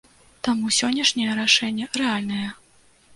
[0.47, 2.47] Таму сённяшняе рашэнне рэальнае.